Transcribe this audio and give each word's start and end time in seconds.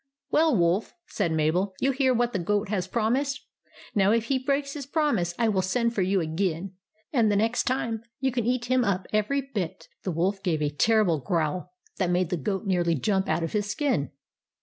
"Well, 0.31 0.55
Wolf," 0.57 0.95
said 1.05 1.31
Mabel, 1.31 1.75
"you 1.79 1.91
hear 1.91 2.11
what 2.11 2.33
the 2.33 2.39
goat 2.39 2.69
has 2.69 2.87
promised. 2.87 3.45
Now 3.93 4.09
if 4.11 4.23
he 4.29 4.39
breaks 4.39 4.73
his 4.73 4.87
promise, 4.87 5.35
I 5.37 5.47
will 5.47 5.61
send 5.61 5.93
for 5.93 6.01
you 6.01 6.19
again, 6.19 6.73
and 7.13 7.31
the 7.31 7.35
next 7.35 7.65
time 7.65 8.01
you 8.19 8.31
can 8.31 8.43
eat 8.47 8.65
him 8.65 8.83
up 8.83 9.05
every 9.13 9.41
bit." 9.41 9.89
The 10.01 10.09
Wolf 10.11 10.41
gave 10.41 10.63
a 10.63 10.71
terrible 10.71 11.19
growl 11.19 11.71
that 11.97 12.09
made 12.09 12.31
the 12.31 12.37
goat 12.37 12.65
nearly 12.65 12.95
jump 12.95 13.29
out 13.29 13.43
of 13.43 13.53
his 13.53 13.69
skin. 13.69 14.09